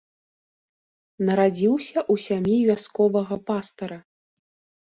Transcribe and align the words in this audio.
Нарадзіўся 1.27 1.97
ў 1.97 2.15
сям'і 2.29 2.57
вясковага 2.71 3.35
пастара. 3.51 3.97